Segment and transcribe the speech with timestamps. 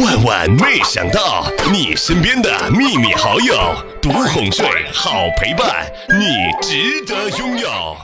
[0.00, 3.54] 万万没想到，你身边的秘密好友，
[4.02, 5.86] 独哄睡，好陪伴，
[6.18, 7.96] 你值得拥有。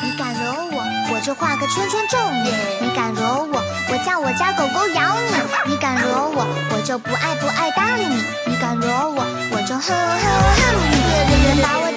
[0.00, 2.50] 你敢惹我，我就画个圈圈咒你；
[2.80, 5.32] 你敢惹我，我叫我家狗狗咬你；
[5.66, 10.98] 你敢惹我，我就不爱不爱搭理你；你敢惹我，我就哼哼哼你。
[11.28, 11.88] 别人把我，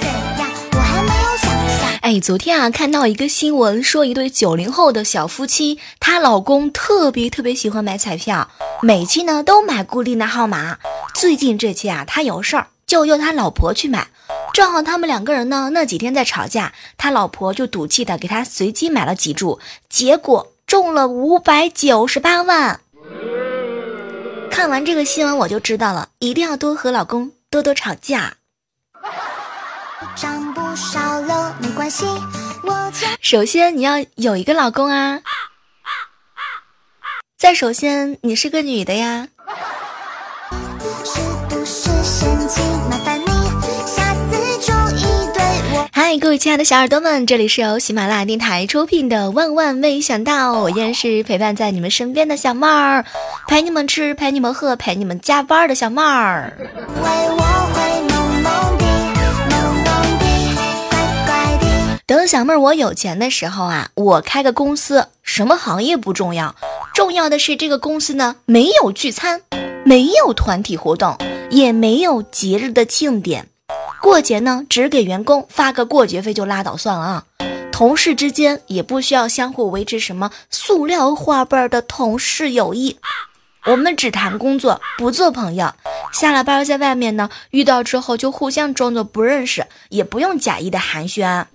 [2.02, 8.50] 哎，昨天啊，看到一个新闻，说一对九零后的小夫妻，她老公特别特别喜欢买彩票，
[8.82, 10.80] 每期呢都买固定的号码。
[11.14, 14.08] 最近这期啊，他有事儿，就要他老婆去买。
[14.52, 22.82] 正好他们两个人呢那几天在吵架，他老婆就赌气的给他随机买了几注，结果中了五百九十八万。
[24.50, 28.38] 看完这个新闻我就知道了，一定要多和老公多多吵架。
[30.16, 32.06] 长不少了没关系，
[33.22, 35.20] 首先你要有一个老公啊，
[37.38, 39.28] 再首先你是个女的呀。
[41.04, 42.62] 是不是嫌弃？
[42.90, 43.26] 麻烦你
[43.86, 45.42] 下次注意对
[45.74, 45.90] 我。
[45.92, 53.06] 嗨，各位亲爱的小耳朵们，这里是由喜马拉雅电台出品的《万万没想到》，我依然是陪伴在你们身边的小妹儿，
[53.48, 56.54] 陪你们吃，陪你们喝，陪你们加班的小妹儿。
[56.60, 57.61] 为我
[62.12, 66.54] 等小妹儿我有钱的时候啊，我开个公司，什么行业不重要，
[66.94, 69.44] 重要的是这个公司呢没有聚餐，
[69.86, 71.18] 没有团体活动，
[71.50, 73.48] 也没有节日的庆典。
[74.02, 77.24] 过节呢，只给员工发个过节费就拉倒算了啊。
[77.72, 82.98] 同事之间也不需要相互维持什么塑料花瓣的同事友谊，
[83.68, 85.72] 我们只谈工作，不做朋友。
[86.12, 91.46] 下了班在外面呢，遇到之后就互相装作不认识，也不用假意的寒暄。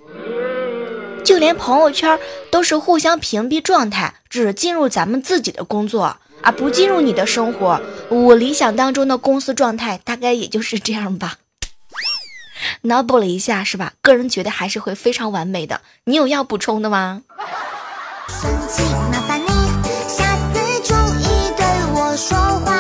[1.27, 2.17] 就连朋友圈
[2.53, 7.83] 都是互相屏蔽状态，只进入咱们自己的工作啊，不进入你的生活。
[8.09, 11.39] 我理想当中的公司状态大概也就是这样吧。
[12.83, 13.95] 脑补了一下，是吧？
[14.01, 15.81] 个人觉得还是会非常完美的。
[16.05, 17.23] 你有要补充的吗？
[18.29, 19.49] 生气，麻烦你
[20.09, 22.76] 下次注意对我说话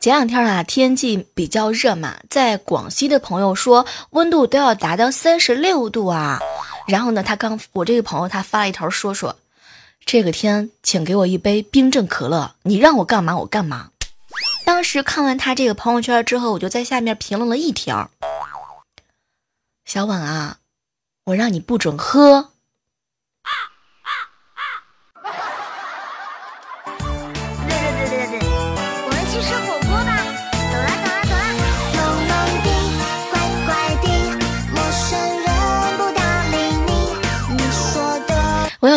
[0.00, 6.38] 前两天啊，天气比较热嘛，在广西的朋友说温度都要达到三十六度啊。
[6.86, 9.36] 然后呢，他刚我这个朋友他发了一条说说，
[10.06, 13.90] 这个天请给我一杯冰镇可乐，你让我干嘛我干嘛。
[14.64, 18.10] 当时看完他这个朋友圈之后，我就在下面评论了一条：
[19.84, 20.58] 小婉啊，
[21.24, 22.50] 我让你不准喝。
[23.42, 23.50] 啊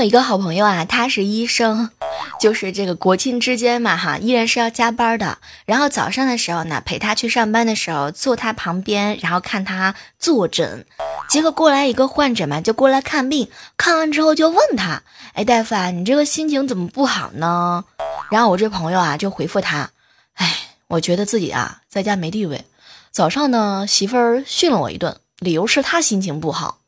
[0.02, 1.92] 有一个好朋友啊，他是医生，
[2.42, 5.38] 就是这个国庆之间嘛，哈，依然是要加班的。
[5.66, 10.88] 然后早上的时候呢，陪他去上班的时候，坐他旁边，然后看他坐诊。
[11.30, 13.48] 结果过来一个患者嘛，就过来看病，
[13.78, 15.04] 看完之后就问他
[15.34, 17.86] ：“哎，大夫啊，你这个心情怎么不好呢？”
[18.32, 19.92] 然后我这朋友啊就回复他
[20.34, 20.52] ：“哎，
[20.88, 22.66] 我觉得自己啊在家没地位。
[23.12, 26.80] 早上呢，媳妇儿训了我一顿，理由是她心情不好。”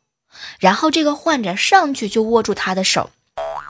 [0.60, 3.10] 然后这个患者上去就握住他的手，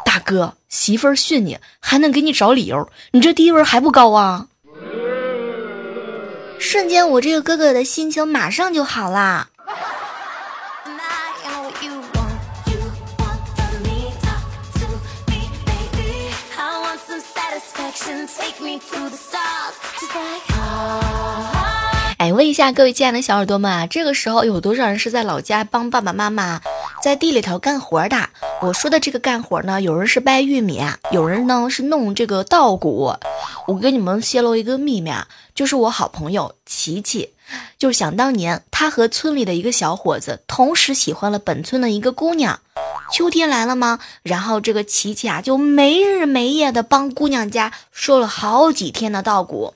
[0.06, 4.47] 大哥，媳妇儿训你还能给你找理由，你这地位还不高啊？
[6.59, 9.50] 瞬间，我这个哥哥的心情马上就好啦。
[22.23, 26.61] 哎，问一下各位亲爱的小耳朵们啊，这个时候有多少人是在老家帮爸爸妈妈
[27.01, 28.29] 在地里头干活的？
[28.61, 33.13] 我说的这个干活呢，有人是掰玉米啊，有人呢是弄这个稻谷。
[33.67, 37.33] 我跟你们泄露一个秘密啊，就是我好朋友琪琪，
[37.77, 42.62] 就是想当年他和村里的一个小伙子同时喜欢了本村的一个姑娘。
[43.12, 44.00] 秋天来了吗？
[44.21, 49.74] 然后这个琪琪啊，就没日没夜的帮姑娘家收了好几天的稻谷。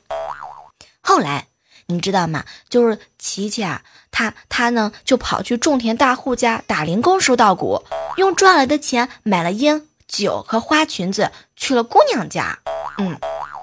[1.01, 1.47] 后来
[1.87, 2.43] 你知道吗？
[2.69, 3.81] 就是琪琪啊，
[4.11, 7.81] 他他呢就跑去种田大户家打零工收稻谷，
[8.17, 12.59] 用赚来的钱买了烟酒和花裙子，去了姑娘家。
[12.97, 13.17] 嗯，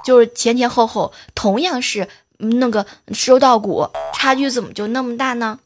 [0.05, 5.59] 就是前前后后同样是那个收稻谷，差距怎么就那么大呢？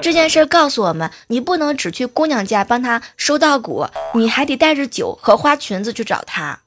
[0.00, 6.60] 这件事告诉我们，你不能只去姑娘家帮她收稻谷，你还得带着酒和花裙子去找她。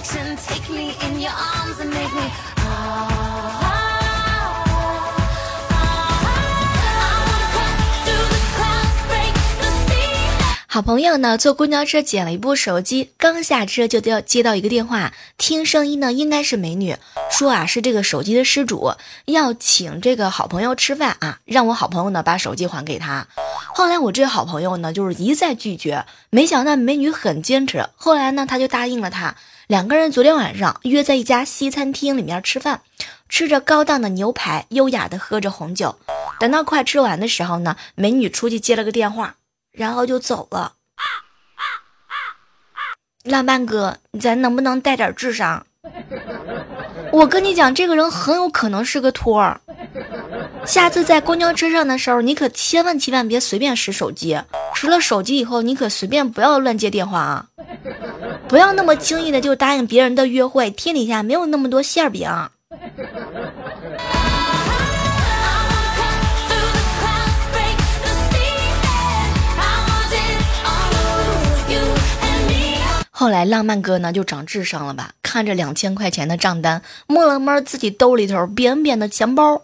[0.00, 0.36] Affection.
[0.36, 1.90] Take me in your arms and
[10.72, 16.96] 好朋友呢，坐公交车捡了一部手机，刚下车就要接到一个电话，听声音呢应该是美女，
[17.28, 18.94] 说啊是这个手机的失主
[19.26, 23.26] 要请这个好朋友吃饭啊，让我好朋友呢把手机还给他。
[23.74, 29.34] 后来我这个好朋友呢就是一再拒绝，没想到美女很坚持，后来呢他就答应了他。
[29.70, 32.80] 两个人昨天晚上约在一家西餐厅里面吃饭，
[33.28, 35.96] 吃着高档的牛排，优雅的喝着红酒。
[36.40, 39.36] 等到快吃完的时候呢，美女出去接了个电话。
[39.70, 40.72] 然后就走了。
[43.22, 45.64] 浪漫哥，咱能不能带点智商？
[47.12, 49.60] 我跟你讲，这个人很有可能是个托儿。
[50.66, 54.36] 下次在公交车上的时候，你可千万千万别随便使手机。
[54.74, 57.46] 使了手机以后，你可随便不要乱接电话啊！
[58.48, 62.28] 不要那么轻易的就答应别人的约会，天底下没有那么多馅饼。
[73.10, 75.12] 后来浪漫哥呢就长智商了吧？
[75.22, 79.60] 看着两千块钱的账单，摸了摸自己兜里头扁扁的钱包，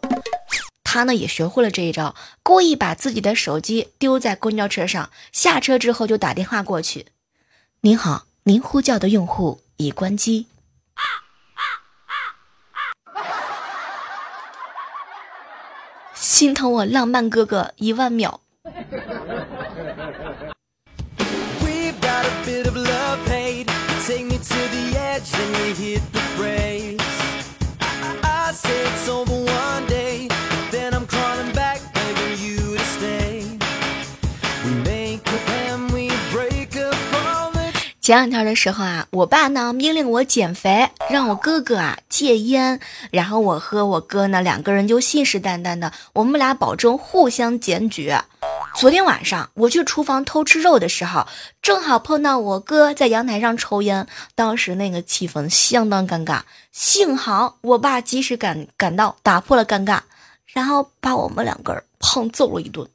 [0.85, 7.07] 他呢也学会了这一招，故意把自己的手机丢在公交车上，下车之后就打电话过去
[7.87, 10.49] ：“您好，您呼叫的用户已关机。”
[16.13, 18.41] 心疼我浪漫哥哥一万秒。
[38.07, 42.79] 前两天的时候啊，我爸呢命令我减肥，让我哥哥啊戒烟，
[43.11, 48.15] 然后我和我哥呢两个人就信誓旦旦的，我们俩保证互相检举。
[48.77, 51.27] 昨天晚上我去厨房偷吃肉的时候，
[51.61, 54.07] 正好碰到我哥在阳台上抽烟，
[54.37, 56.43] 当时那个气氛相当尴尬。
[56.71, 59.99] 幸好我爸及时赶赶到，打破了尴尬，
[60.47, 62.89] 然后把我们两个人胖揍了一顿。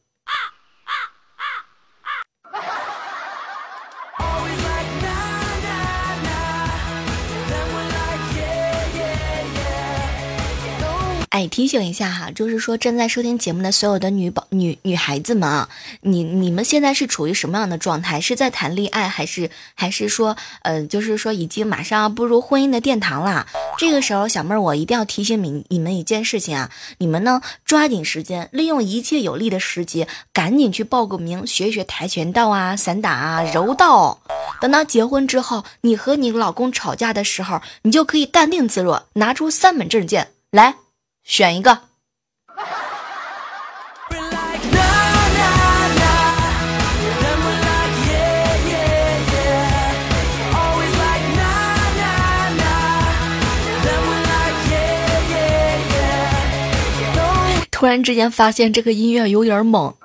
[11.31, 15.69] 哎，提醒一下哈，就是说正在收听节目的所有的女宝女女孩子们啊，
[16.01, 18.19] 你你们现在是处于什么样的状态？
[18.19, 23.47] 是在谈恋爱，还是还是说，呃，就是说已经马上要步入婚姻的殿堂啦？
[23.77, 34.19] 这个时候，小妹儿我一定要提醒你你们一件事情啊，你们呢抓紧时间，利用一切有利的时机，赶紧去报个名，学学跆拳道啊、散打啊、柔道。
[34.59, 40.75] 等到结婚之后，你和你老公吵架的时候，你就可以淡定自若，拿出三本证件来。
[41.31, 41.79] 选一个。
[57.71, 59.95] 突然之间发现这个音乐有点猛，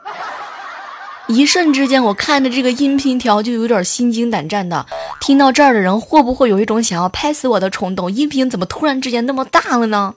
[1.26, 4.86] 一瞬之间我看着这个音频条就有点心惊胆战的。
[5.20, 8.10] 听到这儿的人会不会有一种想要拍死我的冲动？
[8.12, 10.14] 音频怎么突然之间那么大了呢？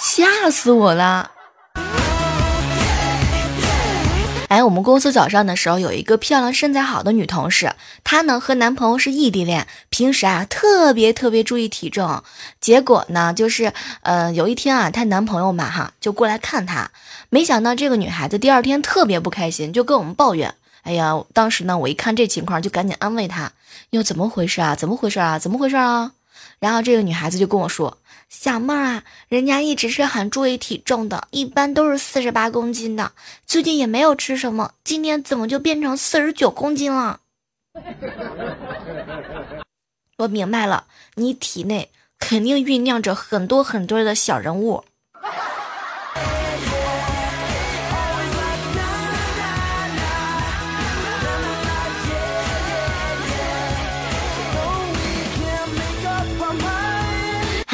[0.00, 1.32] 吓死我了！
[4.46, 7.72] 哎，我们公司早上的时候有一个漂亮、身材好的女同事，
[8.04, 12.22] 她呢和男朋友是异地恋，平时啊特别特别注意体重。
[12.60, 16.92] 结果呢，就是呃有一天啊，她男朋友嘛哈就过来看她，
[17.28, 20.54] 没想到这个女孩子第二天特别不开心，就跟我们抱怨。
[20.82, 23.50] 哎呀，当时呢我一看这情况，就赶紧安慰她，
[23.90, 24.76] 又怎么回事啊？
[24.76, 25.40] 怎么回事啊？
[25.40, 26.12] 怎么回事啊？
[26.60, 27.98] 然后这个女孩子就跟我说。
[28.28, 33.12] 小妹儿啊，人家一直是很注意体重的，一般都是四十八公斤的。
[33.46, 37.20] 最近也没有吃什么，今天怎么就变成四十九公斤了？
[40.18, 44.84] 我明白了，你体内肯定酝酿着很多很多的小人物。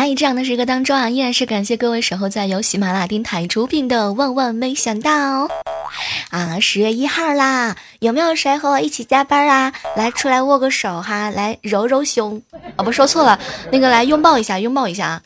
[0.05, 5.49] 在，这样的时刻当中啊，依然是感谢各位守候在由喜马拉雅电台出品的《万万没想到》
[6.29, 6.61] 啊！
[6.61, 9.73] 十月一号啦，有没有谁和我一起加班啊？
[9.97, 12.43] 来，出来握个手哈，来揉揉胸
[12.77, 12.85] 啊！
[12.85, 13.39] 不说错了，
[13.73, 15.23] 那个来拥抱一下，拥抱一下啊！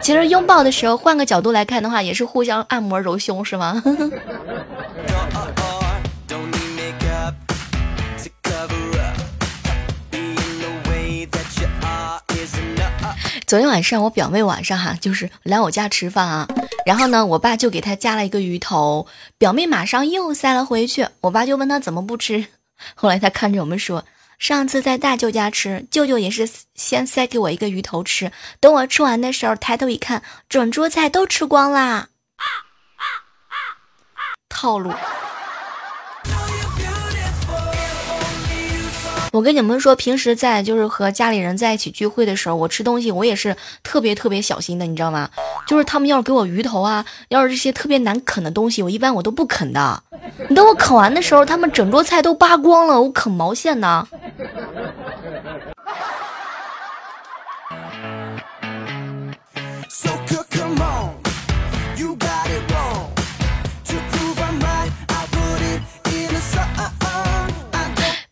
[0.00, 3.82] 其实拥抱的时候，换个角度来看的话，也是互相按摩揉胸，是吗？
[13.46, 16.48] 昨天晚上我表妹晚上哈就是来我家吃饭啊，
[16.84, 19.06] 然后呢，我爸就给她夹了一个鱼头，
[19.38, 21.06] 表妹马上又塞了回去。
[21.20, 22.44] 我爸就问她怎么不吃，
[22.96, 24.04] 后来她看着我们说，
[24.40, 32.08] 上次在大舅家吃，舅舅也是先塞给我一个鱼头吃，等我吃完的时候抬头一看，整桌菜都吃光啦。
[34.48, 34.92] 套路。
[39.36, 45.28] 我跟你们说，平时在就是和家里人在一起聚会的时候，我吃东西我也是特别特别小心的，你知道吗？
[45.66, 50.02] 就是他们要是给我鱼头啊，要是这些特别难啃的东西，我一般我都不啃的。
[50.48, 54.08] 你等我啃完的时候，他们整桌菜都扒光了，我啃毛线呢？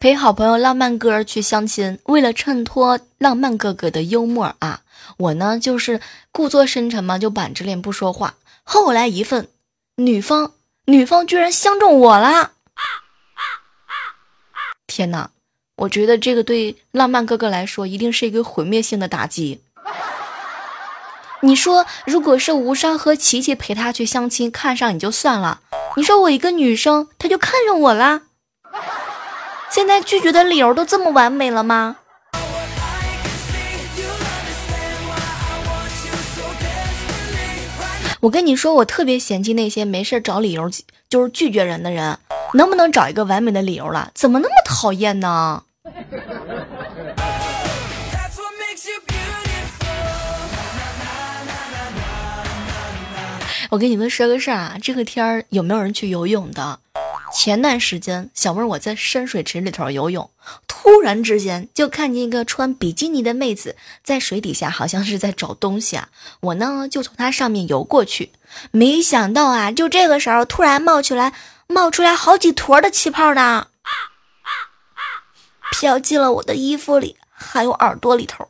[0.05, 4.83] 陪好朋友浪漫哥去相亲，为了衬托浪漫哥哥的幽默啊，
[5.17, 5.99] 我呢就是
[6.31, 8.35] 故作深沉嘛，就板着脸不说话。
[8.65, 9.49] 后来一份，
[9.97, 10.53] 女方
[10.85, 12.51] 女方居然相中我了！
[14.87, 15.31] 天哪，
[15.77, 19.63] 我觉得这个对浪漫哥哥来说一定是一个毁灭性的打击。
[21.41, 25.63] 你说，如果是无伤和琪琪陪他去相亲，看上你就算了，
[25.97, 28.21] 你说我一个女生，他就看上我了？
[29.75, 31.97] 现在拒绝的理由都这么完美了吗？
[38.21, 40.71] 我跟你说，我特别嫌弃那些没事找理由
[41.11, 42.17] 就是拒绝人的人，
[42.53, 44.13] 能不能找一个完美的理由了？
[44.15, 45.65] 怎么那么讨厌呢？
[53.71, 56.79] 我跟你们说个事儿啊，这个天儿有没有人去游泳的？
[57.35, 60.31] 前段时间，小妹儿我在深水池里头游泳，
[60.69, 63.75] 突然之间就看见一个穿比基尼的妹子
[64.05, 66.09] 在水底下，好像是在找东西啊。
[66.41, 68.31] 我呢就从她上面游过去，
[68.71, 71.33] 没想到啊，就这个时候突然冒出来，
[71.67, 73.67] 冒出来好几坨的气泡呢，
[75.73, 78.49] 飘进了我的衣服里，还有耳朵里头。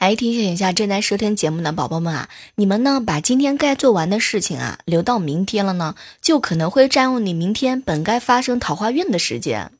[0.00, 9.70] 来提醒一下正在收听节目的宝宝们啊，你们呢把今天该做完的事情啊留到明天了呢，就可能会占用你明天本该发生桃花运的时间。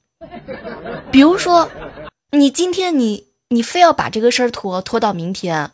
[1.11, 1.71] 比如说，
[2.33, 5.71] 你今天你你非要把这个事儿拖拖到明天，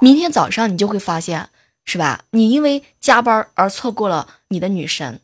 [0.00, 1.48] 明天早上你就会发现，
[1.84, 2.24] 是吧？
[2.30, 5.20] 你因为加班而错过了你的女神。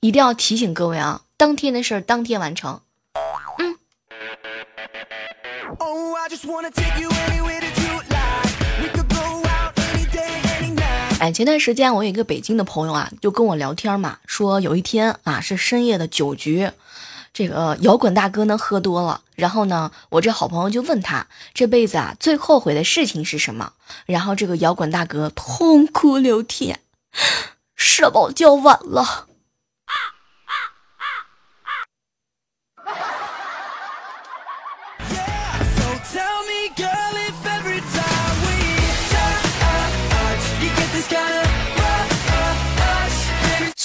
[0.00, 2.82] 一定要提醒各位啊，当天的事儿当天完成。
[11.18, 16.70] 哎，前段时间我有一个北京的朋友啊，就跟我聊天嘛，说有一天啊是深夜的酒局，
[17.32, 23.72] 这个摇滚大哥呢喝多了，然后呢我这好朋友就问他这辈子啊最后悔的事情是什么，
[24.06, 26.76] 然后这个摇滚大哥痛哭流涕，
[27.74, 29.26] 社保交晚了。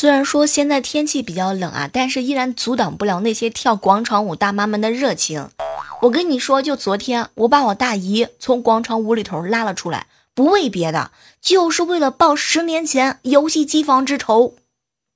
[0.01, 5.49] 虽然说现在天气比较冷啊，但是依然阻挡不了那些跳广场舞大妈们的热情。
[6.01, 14.55] 我跟你说，就昨天我把我大姨从广场舞里头拉了出来，不为别的，就是为了报十年前游戏机房之仇。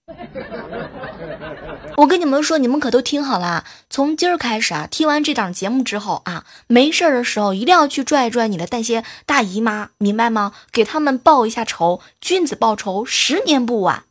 [1.97, 10.51] 我跟你们说，你们可都听好了，从今儿开始啊，听完这档节目之后啊，没事的时候一定要去拽一拽你的那些大姨妈，明白吗？
[10.71, 14.03] 给他们报一下仇，君子报仇，十年不晚。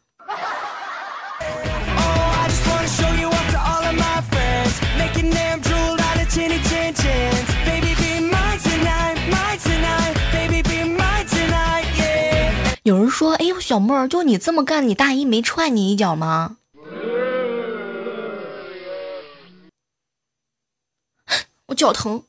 [12.85, 16.59] 有人说：“哎呦，小妹儿，就你这么干，你大姨没踹你一脚吗？”
[21.69, 22.23] 我脚疼。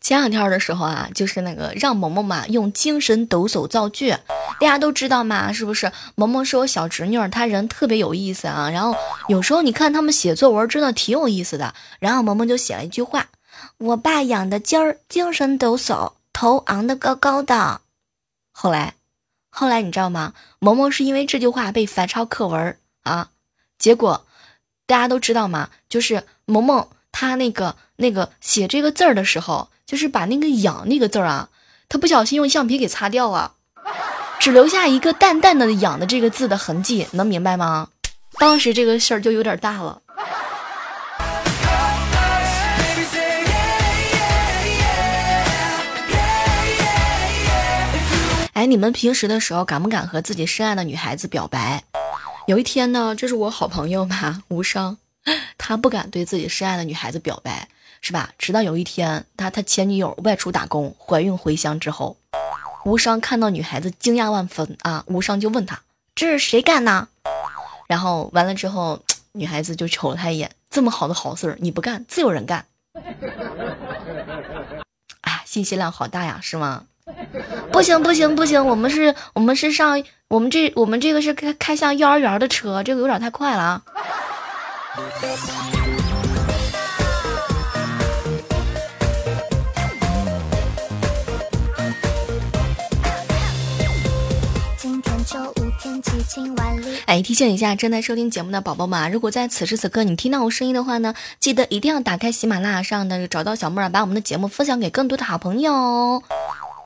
[0.00, 4.10] 前两天的时候啊，就是那个让萌萌嘛用精神抖擞造句，
[4.60, 5.90] 大家都知道嘛，是不是？
[6.14, 8.70] 萌萌是我小侄女，她人特别有意思啊。
[8.70, 8.94] 然后
[9.26, 11.74] 有时候你看他们写作文，真的挺有意思的。
[11.98, 13.26] 然后萌萌就写了一句话。
[13.78, 17.80] 我爸养的鸡儿精神抖擞，头昂得高高的。
[18.50, 18.94] 后来，
[19.50, 20.34] 后来你知道吗？
[20.58, 23.30] 萌萌是因为这句话被罚抄课文啊。
[23.78, 24.26] 结果
[24.84, 31.48] 大家都知道嘛，就是萌萌他那个那个写这个字儿的时候，就是把那个痒那个字儿啊，
[31.88, 33.54] 他不小心用橡皮给擦掉啊，
[34.40, 37.90] 只留下一个淡淡的痒的这个字的痕迹，能明白吗？
[38.40, 40.02] 当时这个事儿就有点大了。
[48.68, 51.82] 你们平时的时候敢不敢和自己深爱的女孩子表白？
[52.46, 54.98] 有一天呢，这是我好朋友嘛， 无伤，
[55.56, 57.66] 他不敢对自己深爱的女孩子表白，
[58.02, 58.30] 是吧？
[58.36, 62.18] 直到有一天，他他前女友外出打工，怀孕回乡之后，
[62.84, 65.80] 无伤看到女孩子惊讶万分啊，无伤就问他
[66.14, 67.08] 这是谁干的？
[67.88, 69.00] 然后完了之后，
[69.32, 72.66] 女孩子就瞅了他一眼，这么好的好事儿你不干，自有人干。
[75.22, 76.84] 哎，信息量好大呀，是吗？
[77.70, 83.82] 不行不行不行，我们是，我们是上，我们这我们这个是开开向幼儿园的车，这个有点太快了啊。
[97.06, 106.22] 哎，提醒一下正在收听节目的宝宝们啊，如果在此时此刻你听到我声音的话呢，记得一定要打开喜马拉雅上的找到小妹儿，把我们的节目分享给更多的好朋友。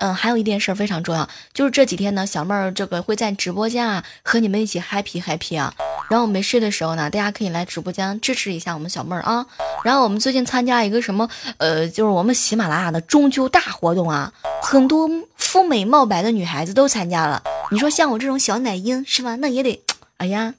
[0.03, 5.73] 嗯，还有一件事非常重要，就是这几天呢，小妹儿这个会在直播间啊和你们一起 happy happy 啊。
[6.11, 9.47] 然后没事的时候呢，大家可以来直播间支持一下我们小妹儿啊。
[9.85, 11.29] 然后我们最近参加一个什么
[11.59, 17.41] 呃，就是我们喜马拉雅的中秋大活动啊，很多肤美貌白的女孩子都参加了。
[17.71, 19.37] 你说像我这种小奶音是吧？
[19.37, 19.81] 那也得，
[20.17, 20.53] 哎呀，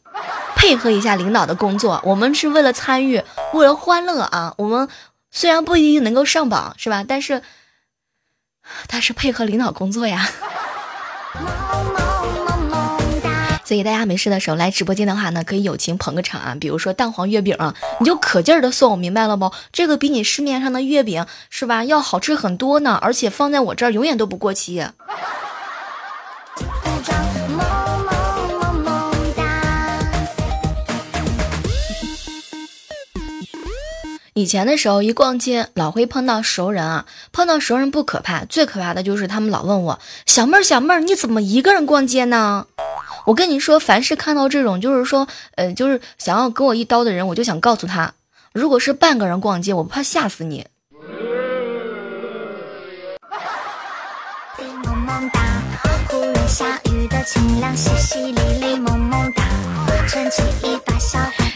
[0.55, 2.01] 配合一下领导的工作。
[2.05, 3.21] 我们是为了参与，
[3.51, 4.53] 为了欢乐啊。
[4.57, 4.87] 我们
[5.31, 7.03] 虽然不一定能够上榜是吧？
[7.05, 7.41] 但是。
[8.87, 10.29] 他是配合领导工作呀，
[13.65, 19.51] 所以大家没事的时候来直播间的话呢，可以友情捧个场啊，比如说蛋黄月饼啊，你就可劲儿的送，明白了不？
[19.71, 24.85] 这个比你市面上的月饼是吧，要好吃很多呢，而且放在我这儿永远都不过期。
[34.35, 42.65] 以前的时候，一逛街老会碰到熟人啊，碰到熟人不可怕，最可怕的就是他们老问我小妹儿小妹儿，你怎么一个人逛街呢？
[43.25, 48.13] 我跟你说，凡是看到这种就是说，呃，就是想要给我一刀的人，我就想告诉他，
[48.53, 50.65] 如果是半个人逛街，我怕吓死你。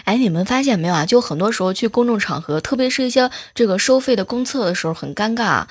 [0.07, 1.05] 哎，你们发现没有啊？
[1.05, 5.65] 就很多时候去公众场合，特别是一些这个收费的公厕的时候，很尴尬。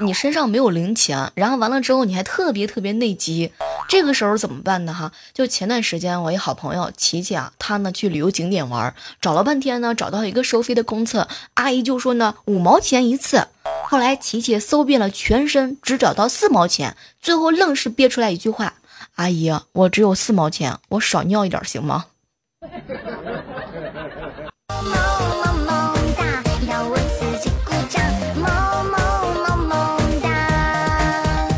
[0.00, 3.52] 你身上没有零钱，然后完了之后你还特别特别内急，
[3.90, 4.94] 这个时候怎么办呢？
[4.94, 13.46] 哈，就前段时间我一好朋友琪琪啊，他呢去旅游景点玩，找了半天呢，找到一个收费的公厕，阿姨就说呢五毛钱一次。
[13.84, 18.72] 后来琪琪搜遍了全身，只找到四毛钱，最后愣是憋出来一句话
[19.16, 22.06] ：“阿姨，我只有四毛钱，我少尿一点行吗？”
[24.84, 24.94] 萌
[25.44, 28.02] 萌萌哒，要为自己鼓掌！
[28.36, 28.44] 萌
[28.86, 28.98] 萌
[29.42, 31.48] 萌萌哒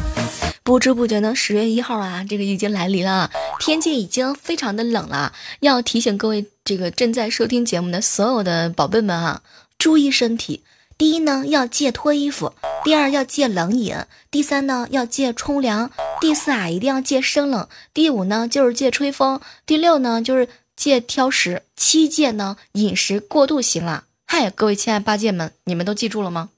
[0.62, 5.32] 不知不觉呢，十月一号啊，这个已经来临了，天气已经非常的冷了。
[5.60, 9.42] 要提醒各位这个正在收听节目的所有的宝贝们啊，
[9.78, 10.62] 注意身体。
[10.96, 12.52] 第一呢，要戒脱衣服；
[12.84, 15.88] 第二，要戒冷饮；第三呢，要戒冲凉；
[16.20, 24.04] 第四啊，一定要戒生冷；第五呢，就是戒吹风；第六呢，就是戒挑食；七戒呢，饮食过度型啦。
[24.26, 26.50] 嗨，各位亲爱八戒们，你们都记住了吗？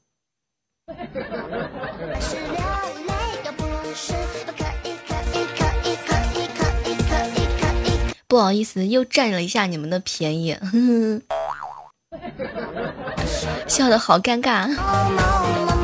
[8.29, 10.57] 不好意思，又占了一下你们的便宜，
[13.69, 15.76] 笑的好尴尬。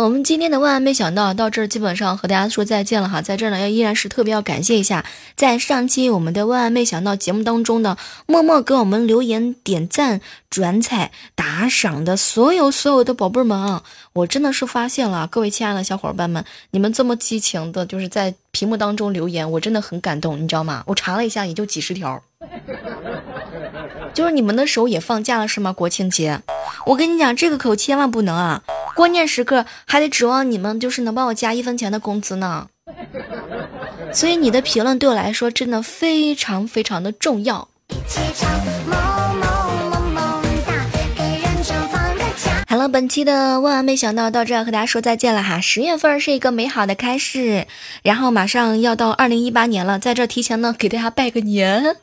[0.00, 3.20] 我们今天的万万没想到到这儿，基本上和大家说再见了哈。
[3.20, 5.04] 在这儿呢，要依然是特别要感谢一下，
[5.36, 13.82] 在上期我们的万万没想到节目当中呢，默默给我们留言、点赞、转采、打赏的所有所有的宝贝们啊，
[14.14, 20.82] 我真的是发现了，各位亲爱的小伙伴们，你们这么激情的，就是在屏幕当中留言，我真的很感动，你知道吗？
[20.86, 22.22] 我查了一下，也就几十条。
[24.12, 25.72] 就是你们的手也放假了是吗？
[25.72, 26.40] 国庆节，
[26.86, 28.62] 我跟你讲，这个可千万不能啊！
[28.94, 32.68] 关键时刻还得指望你们，就是能帮我加一分钱的工资呢。
[34.12, 37.68] 所以你的评论对我来说真的非常非常的重要。
[42.68, 42.84] 好了。
[42.88, 45.58] 本期的万万没想到到这和大家说再见了哈。
[45.58, 47.66] 十月份是一个美好的开始，
[48.02, 51.96] 然后马上要到二零一八年了，在这提前呢给大家拜个年。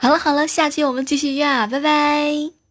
[0.00, 2.61] 好了好了，下期我们继续约啊，拜拜。